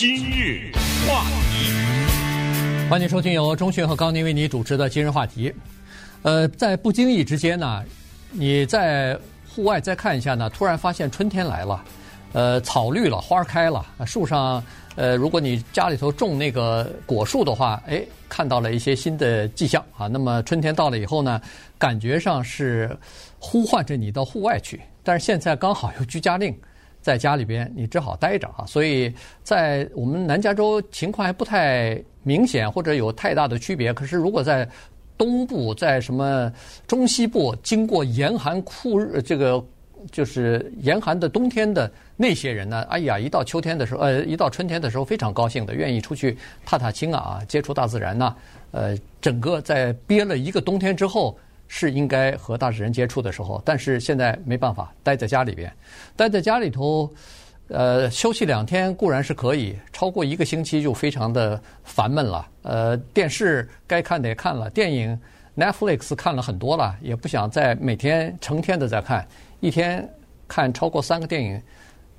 [0.00, 0.72] 今日
[1.06, 5.52] 话题，欢迎收听由钟迅和高宁为你主持的今日话题。
[6.22, 7.84] 呃，在不经意之间呢，
[8.30, 9.14] 你在
[9.46, 11.84] 户外再看一下呢，突然发现春天来了，
[12.32, 14.64] 呃，草绿了，花开了，树上，
[14.96, 20.06] 呃，如果你家里头种那个果树的话，哎，看到了一些新的迹象啊。
[20.06, 21.38] 那么春天到了以后呢，
[21.76, 22.98] 感觉上是
[23.38, 26.58] 呼唤着你到户外去，但是现在刚好有居家令。
[27.00, 28.64] 在家里边，你只好待着啊。
[28.66, 29.12] 所以
[29.42, 33.92] 在我们南加州情况还不太明显，或者有太大的区别。
[33.92, 34.68] 可是如果在
[35.16, 36.52] 东部，在什么
[36.86, 39.62] 中西部，经过严寒酷日，这个
[40.10, 48.34] 就是严寒的冬天的那些人呢，哎呀，一到秋天的时候，呃，一到春天的时候，非常高兴的，愿意出去踏踏青啊，接触大自然呐。
[48.70, 51.36] 呃，整个在憋了一个冬天之后。
[51.72, 55.72] 是应该和大自然接触的时候，但是现在没办法，待在家里边，
[56.16, 57.08] 待在家里头，
[57.68, 62.44] 呃，休息两天固然是可以，超过一个星期就非常的烦闷了。
[62.62, 65.16] 呃，电视该看的也看了，电影
[65.56, 69.24] Netflix 看了很多了，也不想再每天成天的在看，
[69.60, 70.06] 一天
[70.48, 71.62] 看超过三个电影，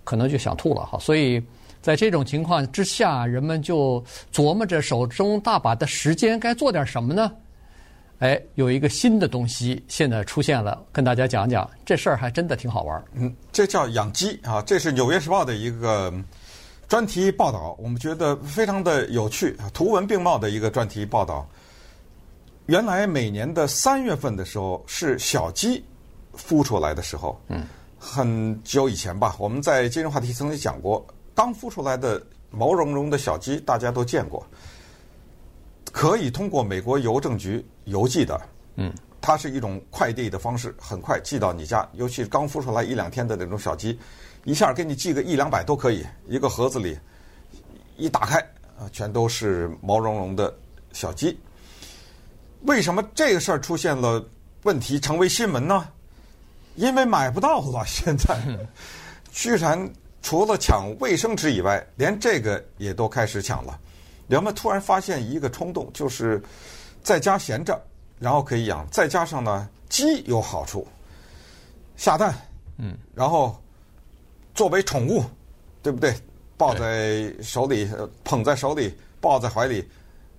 [0.05, 0.97] 可能就想吐了哈。
[0.97, 1.43] 所以
[1.81, 7.29] 在这种情况之下，人们就琢磨着手中大把的时间该做点什么呢？
[8.21, 13.03] 哎，有一个新的东西现在出现了，跟大家讲讲这事儿还真的挺好玩。
[13.13, 16.13] 嗯，这叫养鸡啊，这是《纽约时报》的一个
[16.87, 21.49] 专题报道，我们觉得非常的有趣，图文并茂的一个专题报道。
[22.67, 25.83] 原来每年的三月份的时候是小鸡
[26.37, 27.65] 孵出来的时候，嗯，
[27.97, 34.45] 很久以前吧，我们在金融话题曾经讲过，刚孵出来的毛茸茸的小鸡，大家都见过。
[35.91, 38.41] 可以通过美国邮政局邮寄的，
[38.75, 41.87] 嗯，它是一种快递的方式，很快寄到你家。
[41.93, 43.99] 尤其是刚孵出来一两天的那种小鸡，
[44.45, 46.05] 一下给你寄个一两百都可以。
[46.27, 46.97] 一个盒子里
[47.97, 48.39] 一打开，
[48.79, 50.53] 啊，全都是毛茸茸的
[50.93, 51.37] 小鸡。
[52.61, 54.23] 为什么这个事儿出现了
[54.63, 55.87] 问题，成为新闻呢？
[56.75, 58.39] 因为买不到了，现在
[59.31, 63.77] 居然除了抢卫生纸以外，连这个也都开始抢了。
[64.31, 66.41] 人们突然发现一个冲动，就是
[67.03, 67.77] 在家闲着，
[68.17, 68.87] 然后可以养。
[68.89, 70.87] 再加上呢，鸡有好处，
[71.97, 72.33] 下蛋，
[72.77, 73.61] 嗯，然后
[74.55, 75.21] 作为宠物，
[75.83, 76.15] 对不对？
[76.55, 77.85] 抱在手里，
[78.23, 79.85] 捧在手里，抱在怀里。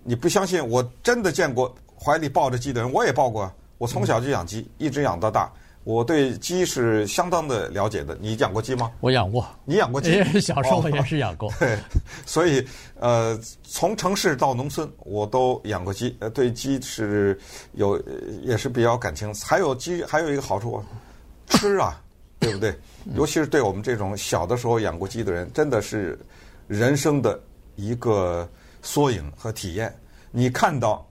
[0.05, 0.67] 你不相信？
[0.67, 3.53] 我真的见过怀里抱着鸡的人，我也抱过。
[3.77, 5.53] 我从小就养鸡，一直养到大。
[5.85, 8.17] 我对鸡是相当的了解的。
[8.21, 8.91] 你养过鸡吗？
[9.01, 9.45] 我养过。
[9.65, 10.23] 你养过鸡？
[10.41, 11.49] 小时候也是养过。
[11.51, 11.77] 哦、 对，
[12.25, 12.65] 所以
[13.01, 16.17] 呃，从城市到农村，我都养过鸡。
[16.21, 17.39] 呃，对鸡是
[17.73, 18.01] 有
[18.43, 19.35] 也是比较感情。
[19.35, 20.83] 还有鸡还有一个好处，
[21.51, 22.01] 吃啊，
[22.39, 22.75] 对不对？
[23.15, 26.17] 尤其是对我们这种小的时候养过鸡的人，真的是
[26.69, 27.41] 人生的
[27.75, 28.49] 一个
[28.83, 29.93] 缩影和体验。
[30.31, 31.05] 你看到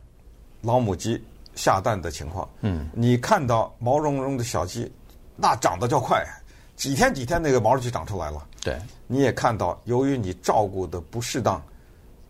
[0.62, 1.22] 老母鸡。
[1.56, 4.92] 下蛋的情况，嗯，你看到毛茸茸的小鸡，
[5.36, 6.26] 那长得叫快，
[6.76, 8.48] 几天几天那个毛就长出来了。
[8.62, 11.62] 对，你也看到，由于你照顾的不适当，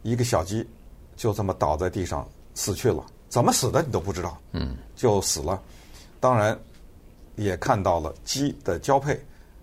[0.01, 0.67] 一个小鸡
[1.15, 5.61] 就这么倒在地上死去了，怎么死的你都不知道，嗯，就死了。
[6.19, 6.57] 当然，
[7.35, 9.19] 也看到了鸡的交配，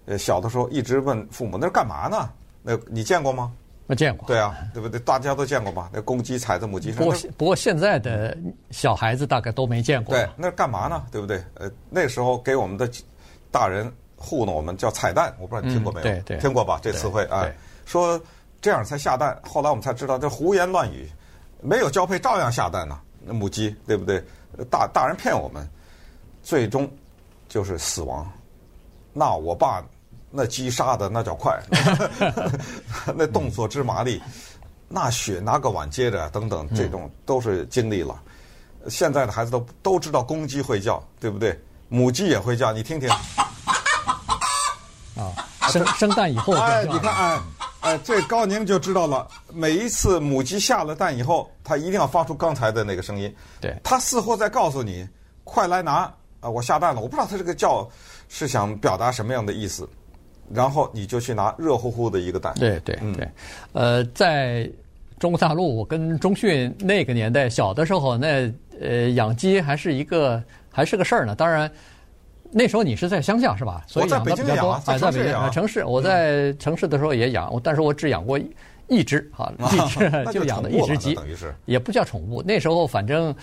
[0.07, 2.31] 呃，小的时候一直问父母那是干嘛呢？
[2.63, 3.53] 那你见过吗？
[3.89, 5.01] 我见过，对啊，对不对？
[5.01, 5.89] 大家都见过吧？
[5.91, 6.99] 那公鸡踩在母鸡上。
[6.99, 8.37] 不过，不过现在的
[8.71, 10.15] 小孩子大概都没见过。
[10.15, 11.07] 对，那干嘛呢？
[11.11, 11.43] 对不对？
[11.55, 12.87] 呃，那时候给我们的
[13.51, 16.03] 大人糊弄我们叫彩蛋，我不知道你听过没有？
[16.03, 16.79] 对对，听过吧？
[16.83, 17.51] 这词汇啊，
[17.87, 18.21] 说
[18.61, 19.41] 这样才下蛋。
[19.43, 21.09] 后来我们才知道，这胡言乱语，
[21.63, 23.01] 没有交配照样下蛋呢。
[23.25, 24.23] 那母鸡对不对？
[24.71, 25.67] 大大人骗我们，
[26.43, 26.87] 最终
[27.49, 28.31] 就是死亡。
[29.15, 29.83] 那我爸。
[30.31, 31.59] 那击杀的那叫快，
[33.17, 34.23] 那动作之麻利，
[34.89, 38.21] 那血拿个碗接着等等，这种都是经历了。
[38.89, 41.59] 现在的孩子都都知道公鸡会叫，对不对？
[41.89, 43.09] 母鸡也会叫，你听听。
[45.17, 45.33] 啊，
[45.69, 46.55] 生生蛋以后。
[46.55, 47.43] 哎，你看，哎，
[47.81, 49.27] 哎，这高宁就知道了。
[49.53, 53.35] 每一次母鸡下了蛋以后，它一定要发出刚才的那个声音。
[53.61, 53.75] 对。
[53.83, 55.09] 它似乎在告诉你，
[55.45, 56.49] 快来拿啊！
[56.49, 57.01] 我下蛋了。
[57.01, 57.89] 我不知道它这个叫
[58.29, 59.89] 是想表达什么样的意思。
[60.53, 62.55] 然后你就去拿热乎乎的一个蛋。
[62.59, 63.29] 对对对，
[63.73, 64.71] 呃，在
[65.19, 71.35] 中国大陆，我跟中迅那个年代小的时候，那呃养鸡还是一个还是个事儿呢。
[71.35, 71.71] 当然，
[72.51, 73.85] 那时候你是在乡下是吧？
[73.87, 74.81] 所以养的比较多。
[74.85, 75.51] 在北京养。
[75.51, 78.39] 城市，我在城市的时候也养，但是我只养过
[78.89, 82.43] 一只哈，一只 就养的一只鸡，等于是也不叫宠物。
[82.43, 83.35] 那时候反正。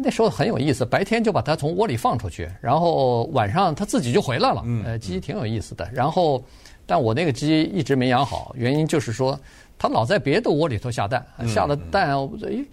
[0.00, 4.64] 那时候很有意思，白天就把它从窝里放出去，然后晚上它自己就回来了。
[4.84, 5.88] 呃，鸡挺有意思的。
[5.92, 6.40] 然后，
[6.86, 9.38] 但我那个鸡一直没养好，原因就是说
[9.76, 12.64] 它老在别的窝里头下蛋，下了蛋，诶，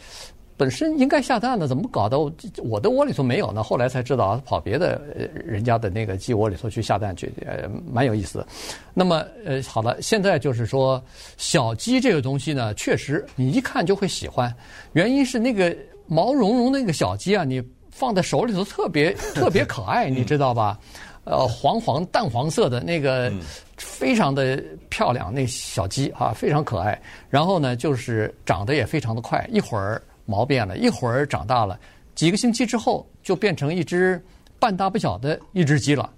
[0.56, 2.18] 本身应该下蛋的，怎么搞的？
[2.64, 3.62] 我的窝里头没有呢？
[3.64, 5.02] 后来才知道，跑别的
[5.34, 8.48] 人家的那个鸡窝里头去下蛋去，呃，蛮有意思的。
[8.94, 11.04] 那么，呃，好了，现在就是说，
[11.38, 14.54] 小鸡这个东西呢，确实你一看就会喜欢，
[14.94, 15.76] 原因是那个
[16.08, 20.80] 毛茸茸那个小鸡啊，你放在手里头特别 特别可爱，你知道吧？
[21.24, 23.32] 呃，黄黄淡黄色的那个，
[23.78, 27.02] 非常的漂亮，那小鸡啊，非常可爱。
[27.30, 30.02] 然后呢，就是长得也非常的快，一会儿。
[30.28, 31.80] 毛变了，一会儿长大了，
[32.16, 34.20] 几个星期之后就变成一只
[34.58, 36.10] 半大不小的一只鸡了。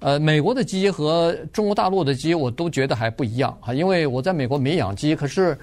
[0.00, 5.58] 呃，美国的鸡和中国大陆的鸡我都觉得还不一样啊，因为我在美国没养鸡，可是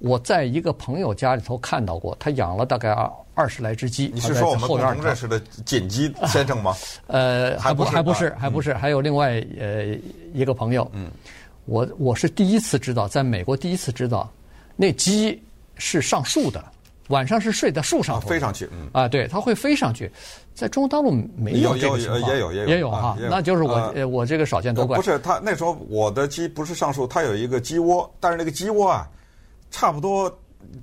[0.00, 4.10] 我在一个朋友家里头看到过，他养了大概二二十来只鸡。
[4.12, 6.74] 你是说我们共同认识的锦鸡先生吗？
[7.06, 9.94] 呃，还不还不是还不是，还有另外呃
[10.32, 10.90] 一个朋友。
[10.94, 11.10] 嗯，
[11.66, 14.30] 我我是第一次知道，在美国第一次知道，
[14.74, 15.40] 那鸡
[15.76, 16.64] 是上树的。
[17.08, 20.08] 晚上是睡在树上，飞上去，嗯啊，对，它会飞上去，
[20.54, 24.96] 在中国大陆没有这个情况，也有也有也有哈，那就是我我这个少见多怪。
[24.96, 29.08] 不是，他那时候我的鸡不是上树，它有一个鸡窝，但是那个鸡窝啊，
[29.70, 30.30] 差不多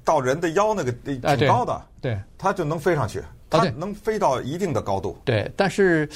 [0.03, 5.17] 到人的腰那个挺高的，对，它就能飞上去，它能飞到一定的高度。
[5.25, 6.09] 对，但是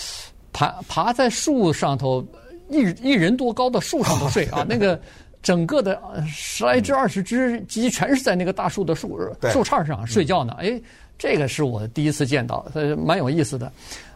[0.51, 2.25] 爬爬在树上头，
[2.69, 4.99] 一一人多高的树上头睡 啊，那个。
[5.43, 9.17] 整个的十来只、二十只鸡全是在那个大树的树
[9.51, 10.53] 树杈上睡觉呢。
[10.59, 10.79] 哎，
[11.17, 13.71] 这个是我第一次见到，呃，蛮有意思的。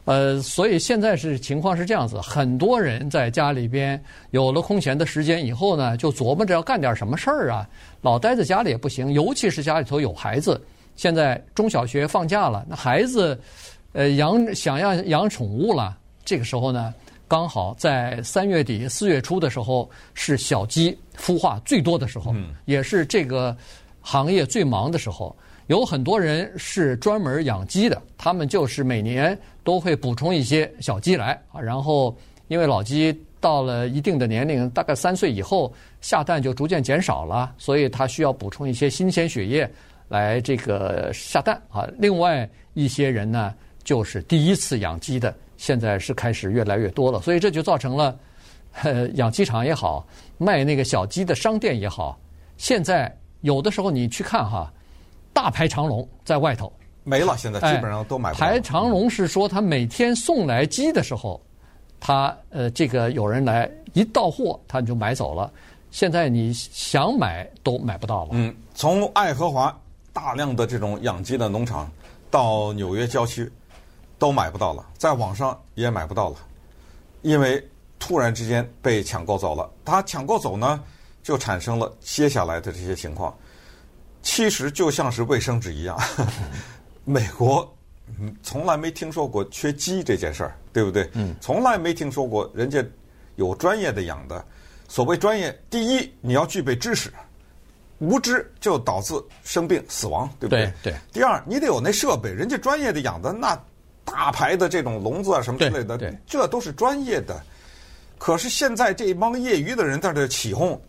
[0.06, 7.68] 呃，所以现在是情况是这样子，很多人在家里边有了空闲的时间以后呢，就琢磨着要干点什么事儿啊。
[8.02, 10.64] 老待在家里也不行，尤其是家里头有孩子。
[10.96, 13.38] 现在中小学放假了，那孩子
[13.94, 16.94] 呃养想要养宠物了，这个时候呢。
[17.28, 22.32] 刚好在三月底四月初的时候，是小鸡孵化最多的时候，
[22.66, 23.58] 也是这个
[24.00, 25.36] 行业最忙的时候。
[25.66, 31.60] 有很多人是专门养鸡的，他们就是每年都会补充一些小鸡来啊。
[31.60, 32.16] 然后
[32.48, 39.70] 因为老鸡到了一定的年龄，大概三岁以后下蛋就逐渐减少了，所以它需要补充一些新鲜血液
[40.08, 41.86] 来这个下蛋啊。
[42.00, 43.54] 另外一些人呢，
[43.84, 45.36] 就是第一次养鸡的。
[45.58, 48.20] 现在是开始越来越多了，所以这就造成了，
[48.84, 50.06] 呃，养鸡场也好，
[50.38, 52.20] 卖那个小鸡的商店也好，
[52.58, 53.10] 现在
[53.40, 54.70] 有的时候你去看哈，
[55.32, 56.70] 大排长龙在外头
[57.06, 58.46] 没了，现在基本上都买不到。
[58.46, 61.42] 排长龙是说他每天送来鸡的时候，
[62.02, 65.50] 他呃这个有人来一到货他就买走了，
[65.92, 68.32] 现在你想买都买不到了。
[68.34, 69.74] 嗯，从爱荷华
[70.12, 71.90] 大量的这种养鸡的农场
[72.30, 73.50] 到纽约郊区。
[74.18, 76.38] 都买不到了，在网上也买不到了，
[77.22, 77.62] 因为
[78.00, 79.70] 突然之间被抢购走了。
[79.84, 80.82] 他抢购走呢，
[81.22, 83.36] 就产生了接下来的这些情况。
[84.24, 86.00] 其实就像是卫生纸一样，
[87.06, 87.74] 美国
[88.44, 91.10] 从来没听说过缺鸡这件事儿，对不对？
[91.14, 92.84] 嗯，从来没听说过人家
[93.38, 94.44] 有专业的养的。
[94.90, 97.10] 所谓专业，第一你要具备知识，
[98.00, 99.14] 无知就导致
[99.44, 100.66] 生病死亡，对不对？
[100.84, 100.92] 对。
[100.92, 100.96] 对。
[101.14, 103.58] 第二，你得有那设备，人家专业的养的那。
[104.08, 107.42] 大牌的这种笼子啊，什么之类的，这都是专业的。
[108.20, 110.80] 可是现在这帮业余的人在这起哄，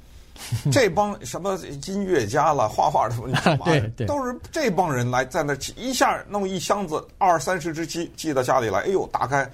[0.71, 3.17] 这帮什么音乐家了、画画的，
[3.65, 8.81] 对对，都是这帮人来在那一下弄一箱子二三十只鸡寄到家里来。
[8.81, 9.51] 哎呦，打开，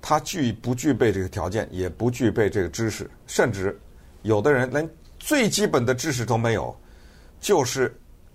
[0.00, 3.78] 他具不具备这个条件，也不具备这个知识，甚至
[4.22, 6.74] 有的人连最基本的知识都没有，
[7.40, 7.94] 就是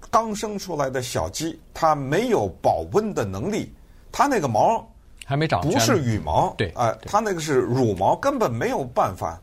[0.10, 3.74] 刚生出来的小鸡，它没有保温的能力。
[4.12, 4.88] 它那个毛
[5.26, 9.40] 还没长，不是羽毛，对，哎，它那个是乳毛，根本没有办法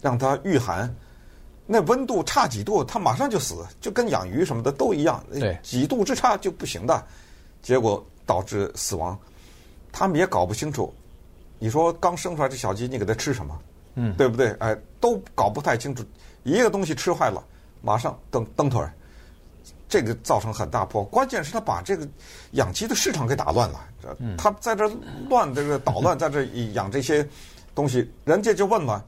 [0.00, 0.92] 让它御寒。
[1.66, 5.24] 那温度差几度，它马上就死，就跟养鱼什么的都一样，
[5.62, 7.04] 几度之差就不行的，
[7.62, 9.18] 结果导致死亡。
[9.90, 10.92] 他们也搞不清楚，
[11.58, 13.58] 你说刚生出来这小鸡，你给它吃什么？
[13.94, 14.52] 嗯，对不对？
[14.58, 16.04] 哎，都搞不太清楚，
[16.42, 17.42] 一个东西吃坏了，
[17.80, 18.92] 马上蹬蹬腿儿。
[19.88, 22.08] 这个造成很大破，关键是他把这个
[22.52, 23.88] 养鸡的市场给打乱了。
[24.36, 24.90] 他在这
[25.28, 27.24] 乱这个捣乱，在这养这些
[27.74, 29.04] 东西，人家就问了：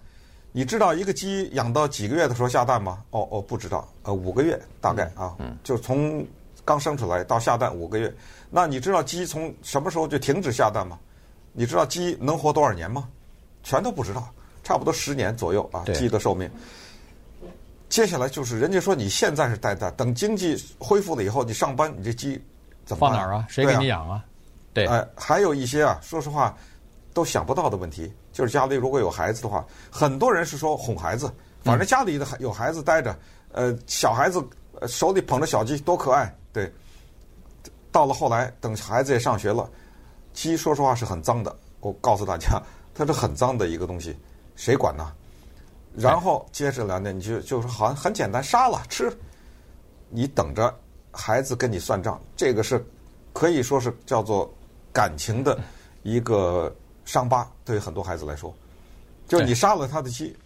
[0.57, 3.05] 你知道一个鸡养到几个月的时候下蛋吗？
[3.11, 6.27] 哦哦，不知道，呃，五个月大概啊，就从
[6.65, 8.11] 刚生出来到下蛋五个月。
[8.49, 10.99] 那你知道鸡从什么时候就停止下蛋吗？
[11.53, 13.07] 你知道鸡能活多少年吗？
[13.63, 14.27] 全都不知道，
[14.65, 16.51] 差不多十年左右啊，鸡的寿命。
[17.91, 22.43] 接下来就是人家说你现在是带蛋，等经济恢复了以后，你上班，你这鸡
[22.87, 23.11] 怎么办？
[23.11, 23.47] 放哪儿啊？
[23.51, 24.25] 谁给你养啊？
[24.73, 26.57] 对，哎，还有一些啊，说实话
[27.13, 31.33] 都想不到的问题，就是家里如果有孩子的话，很多人是说哄孩子，
[31.64, 33.16] 反正家里的有孩子待着，
[33.50, 34.47] 呃，小孩子
[34.78, 36.31] 呃手里捧着小鸡多可爱。
[36.52, 36.71] 对，
[37.90, 39.66] 到了后来，等孩子也上学了，
[40.35, 41.57] 鸡说实话是很脏的。
[41.81, 42.62] 我告诉大家，
[42.95, 44.14] 它是很脏的一个东西，
[44.55, 45.11] 谁管呢？
[45.95, 49.11] 然后接着来呢，你就就说好像很简单，杀了吃，
[50.11, 50.78] 你等着
[51.11, 52.85] 孩子跟你算账，这个是
[53.33, 54.52] 可以说是叫做
[54.93, 55.59] 感情的
[56.02, 56.71] 一个
[57.07, 58.55] 伤疤，对于很多孩子来说，
[59.27, 60.37] 就是你杀了他的鸡，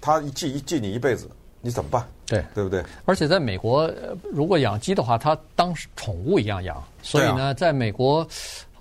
[0.00, 1.28] 他记记你一辈子，
[1.60, 2.06] 你怎么办？
[2.24, 2.82] 对，对不对？
[3.04, 3.92] 而且在美国，
[4.32, 8.26] 如果养鸡的话，它当宠物一样养，所以呢，在美国，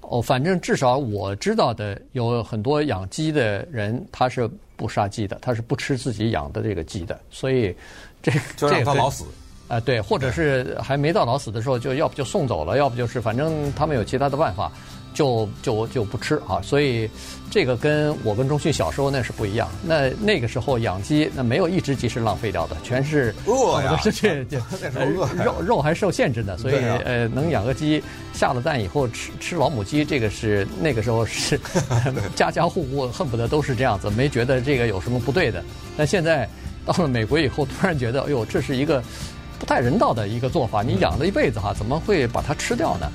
[0.02, 7.76] 哦，反正至少我知道的，有很多养鸡的人，他是不杀鸡的，他是不吃自己养的这个鸡的，所以
[8.22, 9.26] 这就让他老死。
[9.68, 14.72] 啊，对，或者是还没到老死的时候，就要不就送走了，要不就是反正他们有其他的办法，
[15.16, 16.62] 就就就不吃啊。
[16.62, 17.10] 所以
[17.50, 19.68] 这个跟我跟中旭小时候那是不一样。
[19.82, 24.60] 那那个时候养鸡，那没有一只鸡是浪费掉的，全是饿呀， 是这这
[25.44, 28.04] 肉肉还受限制的，所以呃能养个鸡
[28.34, 31.60] 下了蛋以后吃吃老母鸡，这个是那个时候是
[32.36, 35.64] 家家户户恨不得都是这样子，没觉得这个有什么不对的。
[35.98, 36.48] 但现在
[36.86, 39.02] 到了美国以后，突然觉得哎呦，这是一个。
[39.58, 43.10] 不太人道的一个做法，你养了一辈子哈，怎么会把它吃掉呢？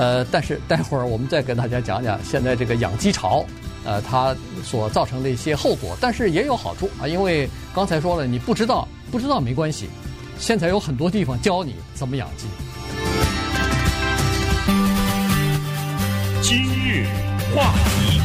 [0.00, 3.44] 呃，但是待会儿我们再跟大家讲讲现在这个养鸡潮，
[3.84, 9.90] 呃，它所造成的一些后果，但是也有好处啊，因为刚才说了，你不知道不知道没关系，
[10.38, 12.46] 现在有很多地方教你怎么养鸡。
[16.40, 17.04] 今日
[17.54, 18.22] 话题，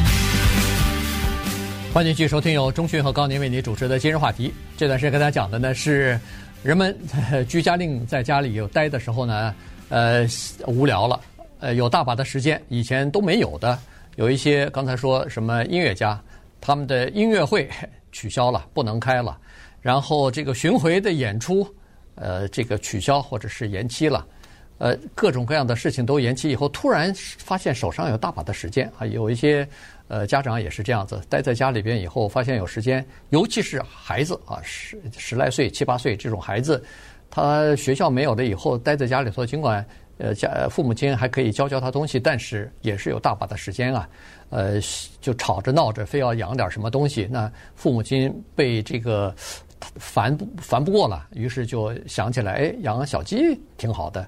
[1.92, 4.50] 欢迎继续收听由钟讯和高宁为你主持的今日话题。
[4.78, 6.18] 这段时间跟大家讲的呢是。
[6.62, 6.96] 人们
[7.46, 9.54] 居家令在家里有待的时候呢，
[9.88, 10.26] 呃，
[10.66, 11.20] 无聊了，
[11.60, 13.78] 呃，有大把的时间，以前都没有的。
[14.16, 16.20] 有一些刚才说什么音乐家，
[16.60, 17.68] 他们的音乐会
[18.12, 19.38] 取消了，不能开了。
[19.80, 21.66] 然后这个巡回的演出，
[22.14, 24.26] 呃，这个取消或者是延期了，
[24.78, 29.66] 呃，各种各样的事情都延期以后，突然发现手上有大把的时间啊，有一些。
[30.08, 36.80] 呃，家长也是这样子，待在家里边以后，发现有时间，尤其是孩子啊，十十来岁、七八岁这种孩子，
[37.28, 39.84] 他学校没有了以后，待在家里头，尽管
[40.18, 44.08] 呃家父母亲还可以教教他东西，但是也是有大把的时间啊，
[44.50, 44.80] 呃，
[45.20, 49.34] 就吵着闹着，非要养点什么东西，那父母亲被这个
[49.96, 54.26] 烦烦不过了，于是就想起来，哎，养个小鸡挺好的，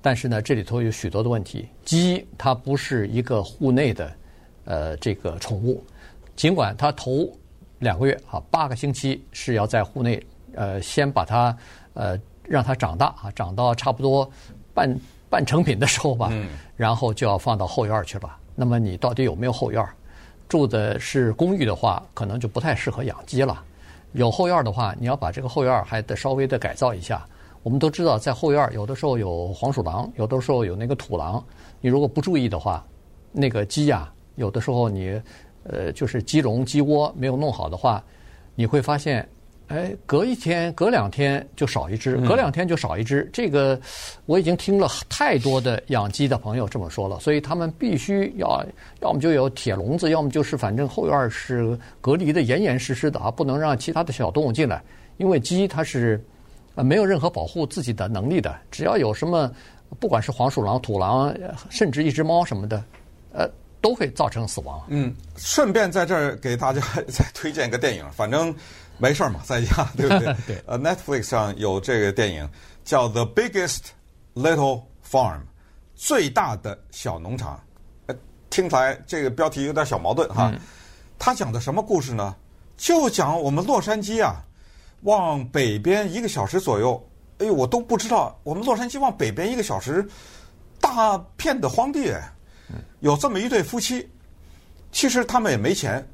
[0.00, 4.12] 但是呢，这里头有许多的问题，鸡它不是一个户内的。
[4.70, 5.82] 呃，这个宠物，
[6.36, 7.26] 尽管它头
[7.78, 11.56] 两个月啊，八个星期是要在户内，呃，先把它
[11.94, 14.30] 呃让它长大啊，长到差不多
[14.74, 14.94] 半
[15.30, 16.32] 半成品的时候吧，
[16.76, 18.36] 然后就要放到后院去了。
[18.54, 19.86] 那么你到底有没有后院？
[20.48, 23.62] 住的是公寓的话，可能就不太适合养鸡了。
[24.12, 27.22] 有后院的话，你要把这个后院还得稍微的改造一下。
[27.62, 31.44] 我们都知道，在后院有的时候有黄鼠狼，有的时候有那个土狼。
[31.80, 32.84] 你如果不注意的话，
[33.30, 34.10] 那个鸡呀。
[34.36, 35.20] 有的时候你，
[35.64, 38.02] 呃，就是鸡笼、鸡窝没有弄好的话，
[38.54, 39.28] 你会发现，
[39.68, 43.28] 哎，隔一天、隔两天就少一只，隔两天就少一只。
[43.32, 43.78] 这个
[44.24, 48.64] 我已经听了太多的养鸡的朋友这么说了，所以他们必须要，
[49.02, 54.82] 要么就有铁笼子，要么就是反正后院是隔离的严严实实的啊，不能让其他的小动物进来，
[55.18, 56.18] 因为鸡它是
[56.74, 59.52] 呃没有任何保护自己的能力的，只要有什么，
[60.00, 61.34] 不管是黄鼠狼、土狼，
[61.68, 62.82] 甚至一只猫什么的，
[63.32, 63.46] 呃。
[63.80, 64.82] 都会造成死亡。
[64.88, 68.54] 嗯，顺便在这儿给大家 再推荐一个电影，反正
[68.98, 70.36] 没事儿嘛，在家对不对？
[70.46, 70.62] 对。
[70.66, 72.48] 呃，Netflix 上有这个电影
[72.84, 73.80] 叫《The Biggest
[74.34, 75.38] Little Farm》，
[75.94, 77.60] 最大的小农场。
[78.06, 78.14] 呃，
[78.50, 80.52] 听起来这个标题有点小矛盾哈。
[81.18, 82.34] 他讲的什么故事呢？
[82.76, 84.36] 就讲我们洛杉矶啊，
[85.02, 87.04] 往北边一个小时左右。
[87.38, 90.08] 哎呦，我都不知道，我们洛杉矶往北边一个小时，
[90.80, 92.12] 大片的荒地。
[93.00, 94.08] 有这么一对夫妻，
[94.90, 96.06] 其实他们也没钱，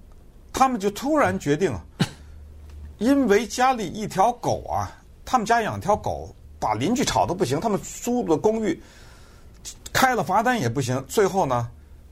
[0.52, 1.74] 他们就突然决定，
[2.98, 4.92] 因为家里一条狗啊，
[5.24, 8.80] 他们家养条狗，把邻居吵得不行，他们租的公寓
[9.92, 11.68] 开了罚单也不行，最后呢，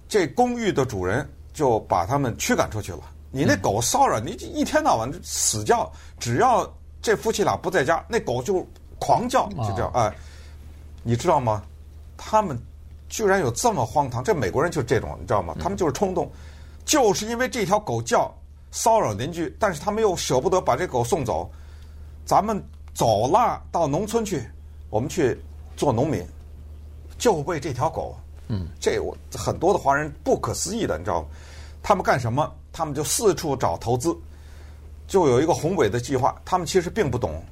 [0.08, 3.00] 这公寓的主人就把他们驱赶出去了。
[3.30, 6.70] 你那狗骚扰你，一天到晚死叫，只要
[7.00, 8.66] 这夫妻俩不在家，那狗就
[8.98, 10.12] 狂叫，就叫哎，
[11.02, 11.62] 你知道吗？
[12.16, 12.58] 他们。
[13.12, 14.24] 居然有这么荒唐！
[14.24, 15.54] 这美国人就是这种，你知道吗？
[15.60, 16.32] 他们就是冲动，
[16.86, 18.34] 就是因为这条狗叫
[18.70, 21.50] 骚扰邻居，但是他们又舍不得把这狗送走。
[22.24, 22.58] 咱们
[22.94, 24.42] 走了到农村去，
[24.88, 25.38] 我们去
[25.76, 26.26] 做农民，
[27.18, 28.16] 就为这条狗。
[28.48, 31.28] 嗯，这我很多的华人不可思议的，你知道吗？
[31.82, 32.50] 他们干什么？
[32.72, 34.16] 他们就四处找投资，
[35.06, 36.34] 就有一个宏伟的计划。
[36.46, 37.44] 他们其实并不懂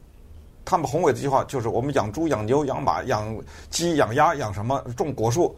[0.64, 3.36] 他们宏伟的计划就是我们养猪、养牛、养马、养
[3.70, 5.56] 鸡、养鸭、养什么，种果树，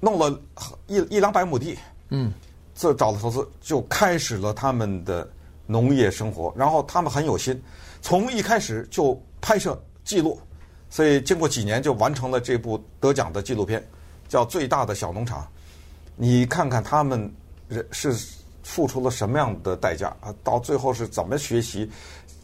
[0.00, 0.40] 弄了
[0.86, 1.76] 一一两百亩地，
[2.10, 2.32] 嗯，
[2.74, 5.28] 这找了投资，就开始了他们的
[5.66, 6.52] 农业生活。
[6.56, 7.60] 然后他们很有心，
[8.00, 10.40] 从一开始就拍摄记录，
[10.88, 13.86] 所以经过几年就完成了这部得奖的纪录片，
[14.28, 15.40] 叫《最大的小农场》。
[16.16, 17.30] 你看看他们
[17.68, 18.16] 人是
[18.62, 20.34] 付出了什么样的代价啊？
[20.42, 21.90] 到最后是怎么学习？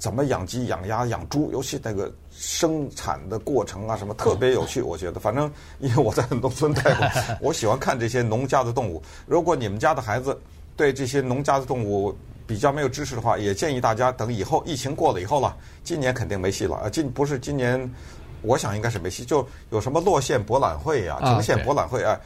[0.05, 1.51] 怎么养鸡、养鸭、养猪？
[1.51, 4.83] 尤其那个生产的过程啊，什么特别有趣。
[4.83, 7.09] 我觉得，反正因为我在农村待过，
[7.41, 9.03] 我喜欢看这些农家的动物。
[9.25, 10.39] 如果你们家的孩子
[10.77, 12.15] 对这些农家的动物
[12.47, 16.91] 比较没有知识的话，也建议大家等以后疫情过了以后了，今年肯定没戏了啊！
[16.91, 17.91] 今不是今年，
[18.43, 19.25] 我想应该是没戏。
[19.25, 22.21] 就有什么洛县博览会呀、啊、柘县博览会啊，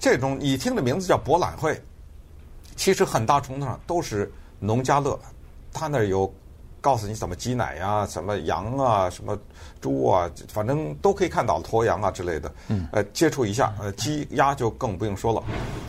[0.00, 1.78] 这种你听的名字叫博览会，
[2.74, 5.20] 其实很大程度上都是农家乐，
[5.74, 6.32] 他那儿有。
[6.80, 9.38] 告诉你怎么挤奶呀，什么羊啊，什么
[9.80, 12.52] 猪啊，反正都可以看到驼羊啊之类的。
[12.68, 12.86] 嗯。
[12.92, 15.42] 呃，接触一下，呃，鸡鸭就更不用说了。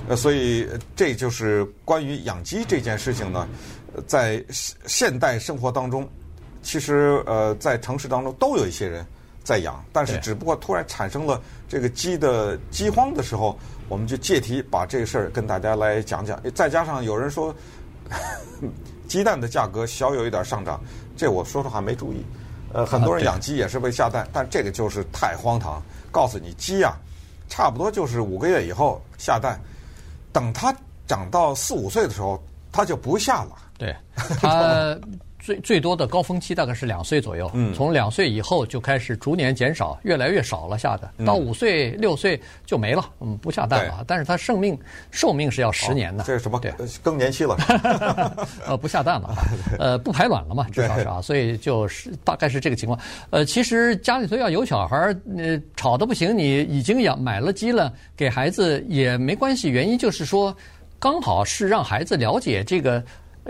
[0.08, 3.48] 呃，所以这就是关于养鸡这件事情呢，
[4.08, 4.44] 在
[4.86, 6.08] 现代生活当中，
[6.62, 9.06] 其实呃，在城市当中都有一些人
[9.44, 16.42] 在养，但是只不过突然产生了这个鸡的饥荒的时候，我们就借题把这个事儿跟大家来讲讲。
[16.54, 17.54] 再加上有人说。
[19.10, 20.80] 鸡蛋的价格小有一点上涨，
[21.18, 22.24] 这我说实话没注意。
[22.72, 25.82] 呃，很多人养鸡也是为下蛋，但这个就是太荒唐。
[26.12, 26.96] 告诉你，鸡呀，
[27.50, 29.60] 差不多就是五个月以后下蛋，
[30.32, 30.74] 等它
[31.08, 33.58] 长到四五岁的时候，它就不下了。
[33.78, 33.96] 对，
[34.40, 34.96] 它。
[35.40, 44.04] 最最多的高峰期大概是两岁左右，从两岁以后就开始逐年减少，越来越少了下的，到五岁六岁就没了，嗯，不下蛋了。
[44.06, 44.78] 但是它生命
[45.12, 46.24] 寿命是要十年的。
[46.26, 46.60] 这是什么？
[46.60, 47.56] 对，更年期了。
[48.68, 49.34] 呃，不下蛋了，
[49.80, 53.00] 呃，不排卵了嘛，至少是啊，所以就是大概是这个情况。
[53.30, 59.70] 呃，其实家里头要有小孩儿，呃，吵得不行，你已经养买了鸡了，给孩子也没关系。
[59.70, 60.56] 原因就是说，
[61.00, 63.02] 刚好是让孩子了解这个。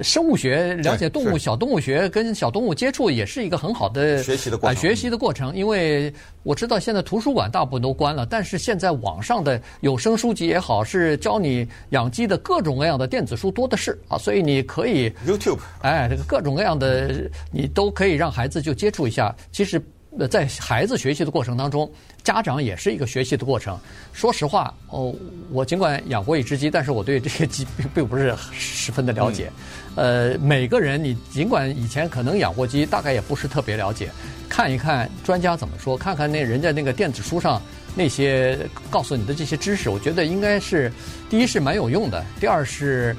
[0.01, 4.81] 生物学了解动物，小动物学跟小动物接触也是一个很好的学习的过程。
[4.81, 19.35] 学习的过程，因为我知道现在图书馆大部分都关了，但是现在网上的有声书籍也好，是教你养鸡的各种各样的电子书多的是啊，所以你可以 YouTube，哎，这个各种各样的你都可以让孩子就接触一下。
[19.51, 19.81] 其实。
[20.29, 21.89] 在孩子学习的过程当中，
[22.23, 23.77] 家长也是一个学习的过程。
[24.11, 25.13] 说实话，哦，
[25.51, 29.51] 我尽管养过一只鸡，但是我对这个鸡 并并不是十分的了解。
[29.95, 34.09] 呃，每个人你尽管以前可能养过鸡，大概也不是特别了解。
[34.49, 37.61] 看一看专家怎么说，看看那人家那个电子书上
[37.95, 38.57] 那些
[38.89, 40.91] 告诉你的这些知识，我觉得应该是
[41.29, 43.15] 第一是蛮有用的，第二是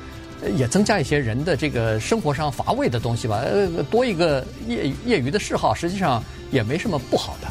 [0.57, 3.43] 也增加一些人的这个生活上乏味的东西吧。
[3.45, 6.23] 呃，多一个业业余的嗜好，实际上。
[6.51, 7.47] 也没什么不好的。